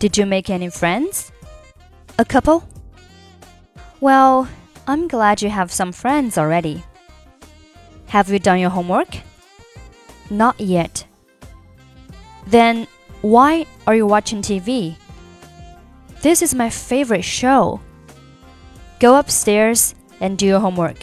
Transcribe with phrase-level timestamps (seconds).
[0.00, 1.30] Did you make any friends?
[2.18, 2.66] A couple?
[4.00, 4.48] Well,
[4.88, 6.82] I'm glad you have some friends already.
[8.08, 9.14] Have you done your homework?
[10.28, 11.06] Not yet.
[12.48, 12.88] Then
[13.22, 14.96] why are you watching TV?
[16.20, 17.80] This is my favorite show.
[18.98, 20.98] Go upstairs and do your homework.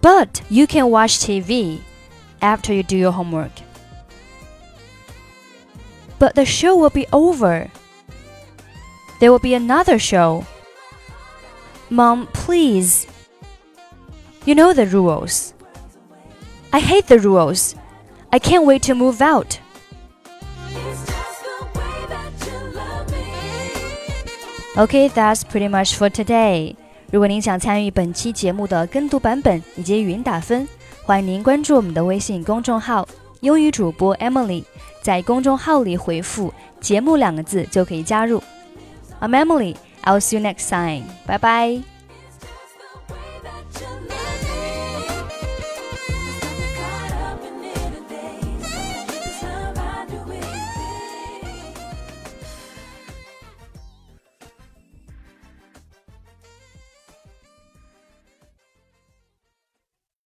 [0.00, 1.82] But you can watch TV
[2.43, 3.51] after you do your homework.
[6.19, 7.69] But the show will be over.
[9.19, 10.45] There will be another show.
[11.89, 13.07] Mom, please.
[14.45, 15.53] You know the rules.
[16.71, 17.75] I hate the rules.
[18.31, 19.59] I can't wait to move out.
[24.77, 26.75] Okay, that's pretty much for today.
[27.11, 30.67] 如果您想参与本期节目的跟读版本以及语音打分，
[31.06, 33.06] 欢迎您关注我们的微信公众号
[33.40, 34.64] “英语主播 Emily”，
[35.02, 36.50] 在公众号里回复
[36.80, 38.42] “节目”两个字就可以加入。
[39.20, 41.04] I'm Emily, I'll see you next time.
[41.26, 41.93] Bye bye.